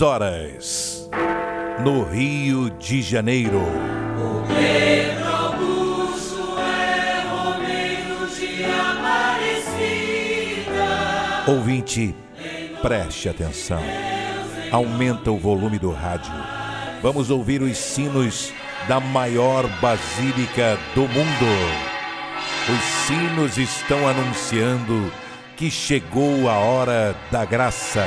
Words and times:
10 0.00 0.02
horas, 0.02 1.10
no 1.84 2.02
Rio 2.04 2.70
de 2.70 3.02
Janeiro. 3.02 3.60
O 3.60 4.42
Pedro 4.46 5.28
Augusto 5.28 6.58
é 6.58 7.22
Romeiro 7.28 8.26
de 8.34 8.64
Aparecida. 8.64 9.84
Ouvinte, 11.46 12.14
preste 12.80 13.28
atenção. 13.28 13.82
Aumenta 14.72 15.30
o 15.30 15.36
volume 15.36 15.78
do 15.78 15.92
rádio. 15.92 16.32
Vamos 17.02 17.28
ouvir 17.30 17.60
os 17.60 17.76
sinos 17.76 18.54
da 18.88 19.00
maior 19.00 19.66
basílica 19.82 20.78
do 20.94 21.02
mundo. 21.02 21.46
Os 22.72 22.82
sinos 23.06 23.58
estão 23.58 24.08
anunciando 24.08 25.12
que 25.56 25.70
chegou 25.70 26.48
a 26.48 26.54
hora 26.54 27.14
da 27.30 27.44
graça, 27.44 28.06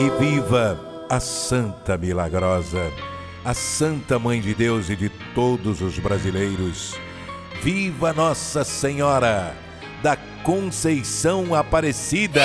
E 0.00 0.10
viva 0.10 0.78
a 1.10 1.18
Santa 1.18 1.98
Milagrosa, 1.98 2.92
a 3.44 3.52
Santa 3.52 4.16
Mãe 4.16 4.40
de 4.40 4.54
Deus 4.54 4.88
e 4.88 4.94
de 4.94 5.08
todos 5.34 5.80
os 5.80 5.98
brasileiros. 5.98 6.94
Viva 7.64 8.12
Nossa 8.12 8.62
Senhora 8.62 9.56
da 10.00 10.16
Conceição 10.44 11.52
Aparecida! 11.52 12.44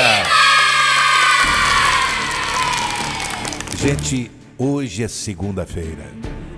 Gente, 3.77 4.31
hoje 4.57 5.03
é 5.03 5.07
segunda-feira, 5.07 6.07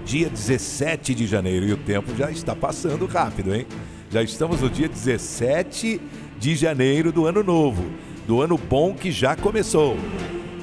dia 0.06 0.30
17 0.30 1.14
de 1.14 1.28
janeiro, 1.28 1.66
e 1.66 1.74
o 1.74 1.78
tempo 1.78 2.16
já 2.16 2.32
está 2.32 2.56
passando 2.56 3.06
rápido, 3.06 3.54
hein? 3.54 3.68
Já 4.10 4.24
estamos 4.24 4.62
no 4.62 4.70
dia 4.70 4.88
17 4.88 6.00
de 6.40 6.56
janeiro 6.56 7.12
do 7.12 7.26
ano 7.26 7.44
novo, 7.44 7.84
do 8.26 8.42
ano 8.42 8.58
bom 8.58 8.94
que 8.94 9.12
já 9.12 9.36
começou. 9.36 9.98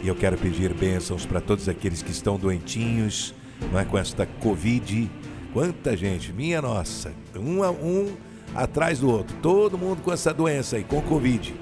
E 0.03 0.08
eu 0.08 0.17
quero 0.17 0.36
pedir 0.36 0.75
bênçãos 0.75 1.25
para 1.25 1.41
todos 1.41 1.69
aqueles 1.69 2.03
que 2.03 2.11
estão 2.11 2.36
doentinhos, 2.36 3.33
não 3.70 3.79
é 3.79 3.85
com 3.85 3.96
esta 3.96 4.27
Covid. 4.27 5.08
Quanta 5.52 5.96
gente, 5.96 6.33
minha 6.33 6.61
nossa, 6.61 7.13
um 7.36 7.63
a 7.63 7.70
um 7.70 8.17
atrás 8.55 8.98
do 8.98 9.08
outro, 9.08 9.36
todo 9.41 9.79
mundo 9.79 10.02
com 10.02 10.12
essa 10.12 10.35
doença 10.35 10.77
aí, 10.77 10.83
com 10.83 11.01
Covid. 11.02 11.55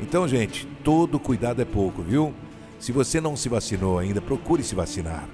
Então, 0.00 0.28
gente, 0.28 0.64
todo 0.84 1.18
cuidado 1.18 1.60
é 1.60 1.64
pouco, 1.64 2.00
viu? 2.00 2.32
Se 2.78 2.92
você 2.92 3.20
não 3.20 3.36
se 3.36 3.48
vacinou 3.48 3.98
ainda, 3.98 4.20
procure 4.20 4.62
se 4.62 4.76
vacinar. 4.76 5.28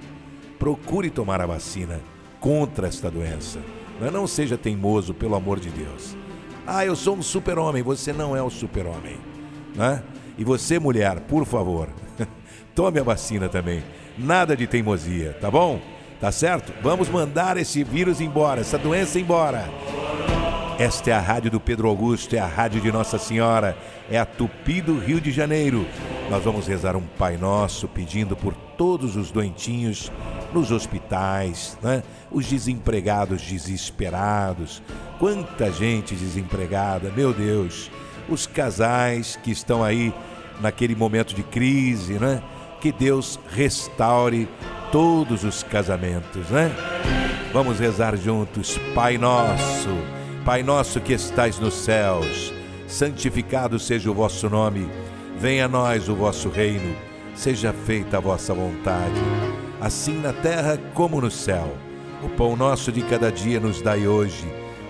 Procure 0.57 1.11
tomar 1.11 1.39
a 1.41 1.45
vacina 1.45 2.01
contra 2.39 2.87
esta 2.87 3.11
doença. 3.11 3.59
É? 4.01 4.09
não 4.09 4.25
seja 4.25 4.57
teimoso, 4.57 5.13
pelo 5.13 5.35
amor 5.35 5.59
de 5.59 5.69
Deus. 5.69 6.17
Ah, 6.65 6.83
eu 6.83 6.95
sou 6.95 7.15
um 7.15 7.21
super-homem. 7.21 7.83
Você 7.83 8.11
não 8.11 8.35
é 8.35 8.41
o 8.41 8.49
super-homem. 8.49 9.17
Né? 9.75 10.03
E 10.37 10.43
você, 10.43 10.79
mulher, 10.79 11.21
por 11.21 11.45
favor, 11.45 11.89
tome 12.75 12.99
a 12.99 13.03
vacina 13.03 13.47
também. 13.49 13.83
Nada 14.17 14.55
de 14.55 14.67
teimosia, 14.67 15.37
tá 15.39 15.49
bom? 15.49 15.79
Tá 16.19 16.31
certo? 16.31 16.73
Vamos 16.81 17.09
mandar 17.09 17.57
esse 17.57 17.83
vírus 17.83 18.21
embora, 18.21 18.61
essa 18.61 18.77
doença 18.77 19.19
embora. 19.19 19.69
Esta 20.77 21.11
é 21.11 21.13
a 21.13 21.21
rádio 21.21 21.51
do 21.51 21.59
Pedro 21.59 21.87
Augusto, 21.87 22.35
é 22.35 22.39
a 22.39 22.45
rádio 22.45 22.81
de 22.81 22.91
Nossa 22.91 23.17
Senhora, 23.17 23.77
é 24.09 24.19
a 24.19 24.25
Tupi 24.25 24.81
do 24.81 24.99
Rio 24.99 25.21
de 25.21 25.31
Janeiro. 25.31 25.85
Nós 26.29 26.43
vamos 26.43 26.67
rezar 26.67 26.97
um 26.97 27.01
Pai 27.01 27.37
Nosso 27.37 27.87
pedindo 27.87 28.35
por 28.35 28.53
todos 28.77 29.15
os 29.15 29.31
doentinhos 29.31 30.11
nos 30.53 30.71
hospitais, 30.71 31.77
né? 31.81 32.03
os 32.29 32.45
desempregados 32.45 33.41
desesperados. 33.41 34.81
Quanta 35.17 35.71
gente 35.71 36.13
desempregada, 36.13 37.09
meu 37.09 37.33
Deus. 37.33 37.89
Os 38.27 38.47
casais 38.47 39.37
que 39.43 39.51
estão 39.51 39.83
aí 39.83 40.13
naquele 40.61 40.95
momento 40.95 41.33
de 41.35 41.43
crise, 41.43 42.13
né? 42.13 42.41
Que 42.81 42.91
Deus 42.91 43.39
restaure 43.49 44.47
todos 44.91 45.43
os 45.43 45.63
casamentos, 45.63 46.49
né? 46.49 46.71
Vamos 47.51 47.79
rezar 47.79 48.17
juntos, 48.17 48.77
Pai 48.93 49.17
Nosso, 49.17 49.89
Pai 50.43 50.61
Nosso 50.61 50.99
que 50.99 51.13
estais 51.13 51.59
nos 51.59 51.73
céus, 51.73 52.53
santificado 52.87 53.79
seja 53.79 54.11
o 54.11 54.13
vosso 54.13 54.49
nome, 54.49 54.89
venha 55.37 55.65
a 55.65 55.67
nós 55.67 56.09
o 56.09 56.15
vosso 56.15 56.49
reino, 56.49 56.95
seja 57.33 57.73
feita 57.73 58.17
a 58.17 58.19
vossa 58.19 58.53
vontade, 58.53 59.21
assim 59.79 60.19
na 60.19 60.33
terra 60.33 60.77
como 60.93 61.21
no 61.21 61.31
céu. 61.31 61.75
O 62.23 62.29
pão 62.29 62.55
nosso 62.55 62.91
de 62.91 63.01
cada 63.03 63.31
dia 63.31 63.59
nos 63.59 63.81
dai 63.81 64.07
hoje, 64.07 64.45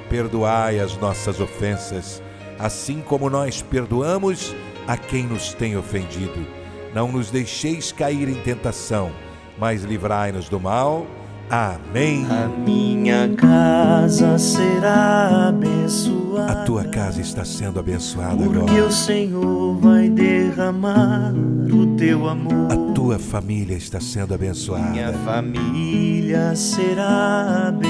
perdoai 0.09 0.79
as 0.79 0.97
nossas 0.97 1.39
ofensas, 1.39 2.21
assim 2.59 3.01
como 3.01 3.29
nós 3.29 3.61
perdoamos 3.61 4.55
a 4.87 4.97
quem 4.97 5.23
nos 5.23 5.53
tem 5.53 5.75
ofendido. 5.77 6.45
Não 6.93 7.11
nos 7.11 7.29
deixeis 7.29 7.91
cair 7.91 8.29
em 8.29 8.35
tentação, 8.35 9.11
mas 9.57 9.83
livrai-nos 9.83 10.47
do 10.47 10.59
mal. 10.59 11.05
Amém. 11.49 12.25
A 12.29 12.47
minha 12.47 13.29
casa 13.35 14.37
será 14.39 15.49
abençoada. 15.49 16.51
A 16.51 16.65
tua 16.65 16.85
casa 16.85 17.21
está 17.21 17.45
sendo 17.45 17.79
abençoada 17.79 18.43
porque 18.43 18.57
agora. 18.57 18.87
o 18.87 18.91
Senhor 18.91 19.77
vai 19.77 20.09
derramar 20.09 21.33
o 21.71 21.95
teu 21.95 22.27
amor. 22.27 22.71
A 22.71 22.93
tua 22.93 23.19
família 23.19 23.75
está 23.75 23.99
sendo 23.99 24.33
abençoada. 24.33 24.89
Minha 24.89 25.13
família 25.13 26.55
será 26.55 27.67
abençoada. 27.67 27.84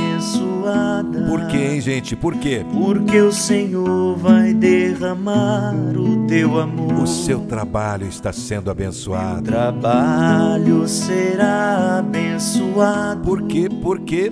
Por 1.28 1.48
quê, 1.48 1.58
hein, 1.58 1.82
gente? 1.82 2.16
Por 2.16 2.36
quê? 2.36 2.66
Porque 2.74 3.20
o 3.20 3.32
Senhor 3.32 4.16
vai 4.18 4.54
derramar 4.54 5.76
o 5.96 6.26
teu 6.26 6.60
amor. 6.60 6.94
O 7.04 7.08
seu 7.08 7.42
trabalho 7.42 8.08
está 8.08 8.34
sendo 8.34 8.72
abençoado. 8.72 9.44
trabalho 9.44 10.88
será 10.88 12.00
abençoado. 12.00 13.22
Por 13.22 13.44
quê? 13.44 13.70
Por 13.82 14.00
quê? 14.00 14.32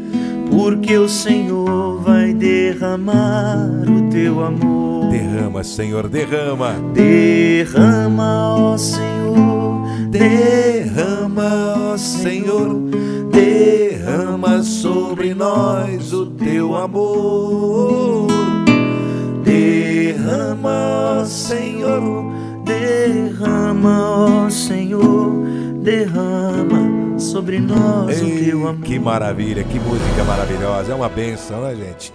Porque 0.50 0.98
o 0.98 1.08
Senhor 1.08 2.02
vai 2.02 2.34
derramar 2.34 3.70
o 3.88 4.10
teu 4.10 4.44
amor. 4.44 5.10
Derrama, 5.12 5.64
Senhor, 5.64 6.08
derrama. 6.08 6.74
Derrama, 6.94 8.56
ó 8.58 8.78
Senhor, 8.78 9.84
Derrama, 10.10 11.92
ó 11.92 11.98
Senhor, 11.98 12.74
derrama 13.32 13.93
sobre 14.64 15.34
nós 15.34 16.12
o 16.12 16.26
teu 16.26 16.76
amor. 16.76 18.28
derrama, 19.44 21.26
Senhor, 21.26 22.26
derrama, 22.64 24.46
ó 24.46 24.50
Senhor, 24.50 25.32
derrama 25.82 27.18
sobre 27.20 27.60
nós 27.60 28.22
o 28.22 28.26
Ei, 28.26 28.46
teu 28.46 28.68
amor. 28.68 28.84
que 28.84 29.00
maravilha, 29.00 29.64
que 29.64 29.80
música 29.80 30.24
maravilhosa. 30.26 30.92
É 30.92 30.96
uma 30.96 31.10
benção, 31.10 31.62
né, 31.62 31.76
gente? 31.76 32.14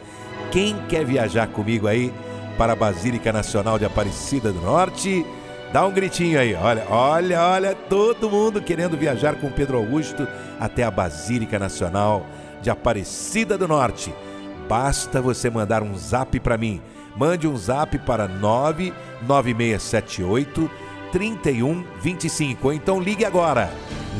Quem 0.50 0.76
quer 0.88 1.04
viajar 1.04 1.46
comigo 1.46 1.86
aí 1.86 2.12
para 2.56 2.72
a 2.72 2.76
Basílica 2.76 3.32
Nacional 3.32 3.78
de 3.78 3.84
Aparecida 3.84 4.52
do 4.52 4.60
Norte? 4.60 5.24
Dá 5.72 5.86
um 5.86 5.92
gritinho 5.92 6.38
aí. 6.40 6.54
Olha, 6.54 6.86
olha, 6.88 7.42
olha, 7.42 7.74
todo 7.74 8.30
mundo 8.30 8.62
querendo 8.62 8.96
viajar 8.96 9.34
com 9.34 9.50
Pedro 9.50 9.76
Augusto 9.76 10.26
até 10.58 10.82
a 10.82 10.90
Basílica 10.90 11.58
Nacional 11.58 12.24
de 12.62 12.70
Aparecida 12.70 13.58
do 13.58 13.68
Norte. 13.68 14.10
Basta 14.66 15.20
você 15.20 15.50
mandar 15.50 15.82
um 15.82 15.94
zap 15.96 16.40
para 16.40 16.56
mim. 16.56 16.80
Mande 17.16 17.46
um 17.46 17.54
zap 17.56 17.98
para 17.98 18.26
99678 18.26 20.70
3125. 21.12 22.68
Ou 22.68 22.72
então 22.72 22.98
ligue 23.00 23.26
agora. 23.26 23.70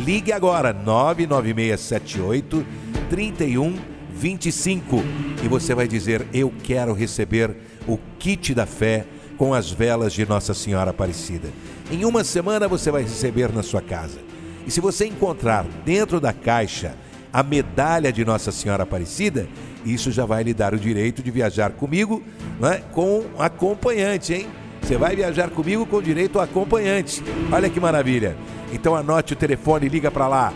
Ligue 0.05 0.33
agora 0.33 0.73
99678 0.73 2.65
3125 3.09 5.03
e 5.43 5.49
você 5.49 5.75
vai 5.75 5.89
dizer: 5.89 6.27
"Eu 6.33 6.53
quero 6.63 6.93
receber 6.93 7.57
o 7.87 7.99
kit 8.19 8.55
da 8.55 8.67
fé 8.67 9.07
com 9.39 9.55
as 9.55 9.71
velas 9.71 10.13
de 10.13 10.27
Nossa 10.27 10.53
Senhora 10.53 10.91
Aparecida". 10.91 11.49
Em 11.91 12.05
uma 12.05 12.23
semana 12.23 12.69
você 12.69 12.91
vai 12.91 13.03
receber 13.03 13.51
na 13.51 13.63
sua 13.63 13.81
casa. 13.81 14.19
E 14.67 14.71
se 14.71 14.81
você 14.81 15.07
encontrar 15.07 15.65
dentro 15.87 16.21
da 16.21 16.35
caixa 16.35 16.95
a 17.33 17.43
medalha 17.43 18.13
de 18.13 18.25
Nossa 18.25 18.53
Senhora 18.53 18.83
Aparecida, 18.83 19.49
isso 19.85 20.11
já 20.13 20.27
vai 20.27 20.43
lhe 20.43 20.53
dar 20.53 20.75
o 20.75 20.79
direito 20.79 21.23
de 21.23 21.31
viajar 21.31 21.71
comigo, 21.71 22.23
né, 22.61 22.83
com 22.93 23.25
acompanhante, 23.39 24.35
hein? 24.35 24.49
Você 24.83 24.97
vai 24.97 25.15
viajar 25.17 25.49
comigo 25.51 25.87
com 25.87 26.03
direito 26.03 26.39
a 26.39 26.45
acompanhante. 26.45 27.21
Olha 27.53 27.69
que 27.69 27.81
maravilha. 27.81 28.37
Então 28.73 28.95
anote 28.95 29.35
o 29.35 29.37
telefone 29.37 29.87
e 29.87 29.89
liga 29.89 30.09
para 30.11 30.29
lá. 30.29 30.53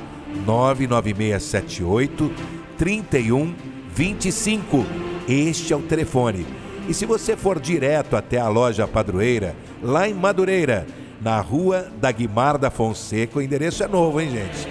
99678 0.46 2.30
3125. 2.78 4.86
Este 5.28 5.72
é 5.72 5.76
o 5.76 5.82
telefone. 5.82 6.46
E 6.92 6.94
se 6.94 7.06
você 7.06 7.38
for 7.38 7.58
direto 7.58 8.16
até 8.16 8.38
a 8.38 8.50
loja 8.50 8.86
padroeira, 8.86 9.56
lá 9.82 10.06
em 10.06 10.12
Madureira, 10.12 10.86
na 11.22 11.40
rua 11.40 11.90
da 11.98 12.12
Guimar 12.12 12.58
da 12.58 12.70
Fonseca, 12.70 13.38
o 13.38 13.40
endereço 13.40 13.82
é 13.82 13.88
novo, 13.88 14.20
hein, 14.20 14.30
gente? 14.30 14.68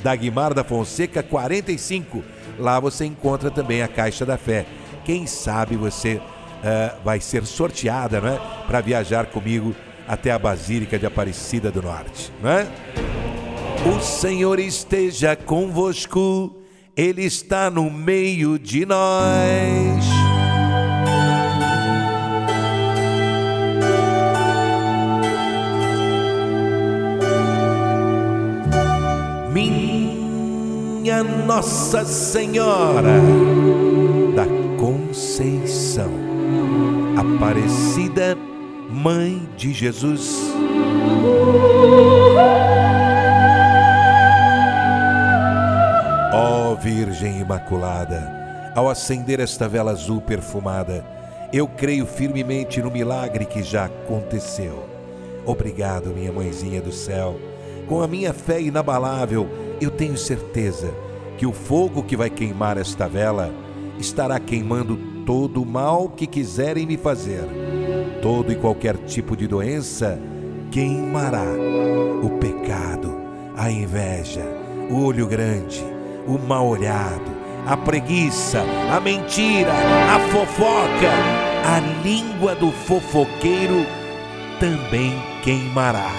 Da 0.00 0.14
Guimar 0.14 0.54
da 0.54 0.62
Fonseca 0.62 1.20
45. 1.20 2.22
Lá 2.60 2.78
você 2.78 3.06
encontra 3.06 3.50
também 3.50 3.82
a 3.82 3.88
Caixa 3.88 4.24
da 4.24 4.38
Fé. 4.38 4.66
Quem 5.04 5.26
sabe 5.26 5.74
você 5.74 6.18
uh, 6.18 6.96
vai 7.04 7.18
ser 7.18 7.44
sorteada, 7.44 8.20
não 8.20 8.28
é? 8.28 8.40
Para 8.68 8.80
viajar 8.80 9.26
comigo 9.26 9.74
até 10.06 10.30
a 10.30 10.38
Basílica 10.38 10.96
de 10.96 11.06
Aparecida 11.06 11.72
do 11.72 11.82
Norte, 11.82 12.32
não 12.40 12.50
é? 12.50 12.68
O 13.96 14.00
Senhor 14.00 14.60
esteja 14.60 15.34
convosco, 15.34 16.56
Ele 16.96 17.24
está 17.24 17.68
no 17.68 17.90
meio 17.90 18.60
de 18.60 18.86
nós. 18.86 20.17
Nossa 31.22 32.04
Senhora 32.04 33.20
da 34.34 34.44
Conceição, 34.78 36.10
Aparecida 37.16 38.36
Mãe 38.90 39.48
de 39.56 39.72
Jesus. 39.72 40.52
Ó 46.32 46.74
Virgem 46.76 47.40
Imaculada, 47.40 48.72
ao 48.74 48.88
acender 48.88 49.40
esta 49.40 49.68
vela 49.68 49.90
azul 49.90 50.20
perfumada, 50.20 51.04
eu 51.52 51.66
creio 51.66 52.06
firmemente 52.06 52.80
no 52.80 52.90
milagre 52.90 53.44
que 53.44 53.62
já 53.62 53.86
aconteceu. 53.86 54.84
Obrigado, 55.44 56.10
minha 56.10 56.32
mãezinha 56.32 56.80
do 56.80 56.92
céu. 56.92 57.36
Com 57.88 58.02
a 58.02 58.06
minha 58.06 58.32
fé 58.32 58.60
inabalável, 58.60 59.48
eu 59.80 59.90
tenho 59.90 60.16
certeza 60.16 60.92
que 61.38 61.46
o 61.46 61.52
fogo 61.52 62.02
que 62.02 62.16
vai 62.16 62.28
queimar 62.28 62.76
esta 62.76 63.08
vela 63.08 63.54
estará 63.96 64.40
queimando 64.40 64.96
todo 65.24 65.62
o 65.62 65.66
mal 65.66 66.08
que 66.08 66.26
quiserem 66.26 66.84
me 66.84 66.96
fazer. 66.96 67.44
Todo 68.20 68.50
e 68.50 68.56
qualquer 68.56 68.96
tipo 68.98 69.36
de 69.36 69.46
doença 69.46 70.18
queimará. 70.72 71.46
O 72.22 72.30
pecado, 72.38 73.16
a 73.56 73.70
inveja, 73.70 74.44
o 74.90 75.04
olho 75.04 75.28
grande, 75.28 75.84
o 76.26 76.38
mal 76.38 76.66
olhado, 76.66 77.30
a 77.64 77.76
preguiça, 77.76 78.64
a 78.92 78.98
mentira, 78.98 79.72
a 79.72 80.18
fofoca, 80.30 81.12
a 81.64 82.02
língua 82.02 82.56
do 82.56 82.72
fofoqueiro 82.72 83.86
também 84.58 85.14
queimará. 85.44 86.10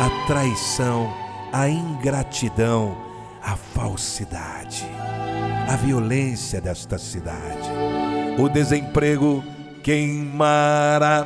A 0.00 0.26
traição, 0.26 1.12
a 1.52 1.68
ingratidão, 1.68 3.05
a 3.46 3.54
falsidade, 3.54 4.84
a 5.68 5.76
violência 5.76 6.60
desta 6.60 6.98
cidade, 6.98 7.70
o 8.36 8.48
desemprego 8.48 9.44
queimará. 9.84 11.24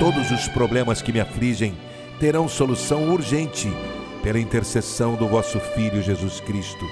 Todos 0.00 0.32
os 0.32 0.48
problemas 0.48 1.00
que 1.00 1.12
me 1.12 1.20
afligem 1.20 1.78
terão 2.18 2.48
solução 2.48 3.08
urgente 3.10 3.72
pela 4.20 4.40
intercessão 4.40 5.14
do 5.14 5.28
vosso 5.28 5.60
Filho 5.60 6.02
Jesus 6.02 6.40
Cristo. 6.40 6.84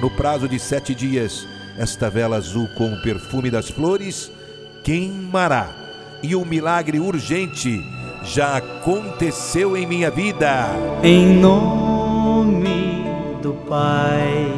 No 0.00 0.10
prazo 0.16 0.48
de 0.48 0.58
sete 0.58 0.94
dias, 0.94 1.46
esta 1.78 2.08
vela 2.08 2.36
azul 2.36 2.68
com 2.78 2.90
o 2.90 3.02
perfume 3.02 3.50
das 3.50 3.68
flores 3.68 4.32
queimará. 4.82 5.76
E 6.22 6.34
o 6.34 6.44
milagre 6.44 6.98
urgente 6.98 7.84
já 8.24 8.56
aconteceu 8.56 9.76
em 9.76 9.86
minha 9.86 10.10
vida. 10.10 10.70
Em 11.02 11.34
nome 11.38 12.89
do 13.40 13.54
Pai 13.68 14.52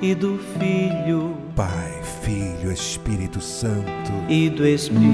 e 0.00 0.14
do 0.14 0.38
Filho. 0.58 1.36
Pai, 1.56 1.92
Filho, 2.22 2.72
Espírito 2.72 3.40
Santo. 3.40 4.12
E 4.28 4.48
do 4.48 4.64
Espírito 4.66 5.10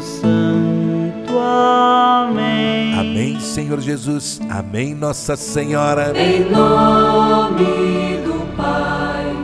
Santo. 0.00 1.38
Amém. 1.38 2.94
Amém, 2.94 3.40
Senhor 3.40 3.80
Jesus. 3.80 4.40
Amém, 4.50 4.94
Nossa 4.94 5.34
Senhora. 5.36 6.12
Em 6.16 6.44
nome 6.50 8.18
do 8.24 8.46
Pai 8.56 9.34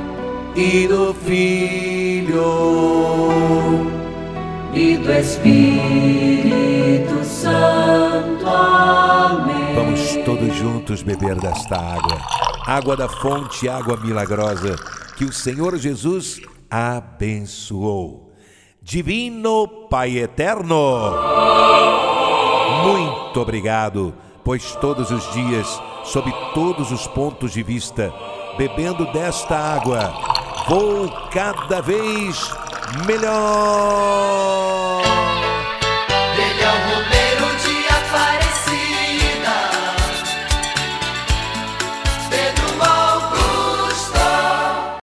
e 0.55 0.87
do 0.87 1.14
Filho 1.14 2.44
e 4.75 4.99
do 4.99 5.12
Espírito 5.12 5.64
Santo. 7.25 8.46
Amém. 8.46 9.54
Todos 10.25 10.55
juntos 10.56 11.03
beber 11.03 11.38
desta 11.38 11.76
água. 11.76 12.19
Água 12.67 12.97
da 12.97 13.09
fonte, 13.09 13.69
água 13.69 13.97
milagrosa 13.97 14.75
que 15.17 15.25
o 15.25 15.32
Senhor 15.32 15.76
Jesus 15.76 16.41
abençoou. 16.71 18.32
Divino 18.82 19.69
Pai 19.88 20.19
Eterno, 20.19 21.12
muito 22.85 23.40
obrigado, 23.40 24.14
pois 24.45 24.75
todos 24.76 25.11
os 25.11 25.33
dias, 25.33 25.81
sob 26.04 26.33
todos 26.52 26.90
os 26.90 27.07
pontos 27.07 27.52
de 27.52 27.62
vista, 27.62 28.12
bebendo 28.59 29.11
desta 29.12 29.57
água, 29.57 30.12
vou 30.69 31.09
cada 31.31 31.81
vez 31.81 32.50
melhor. 33.07 34.94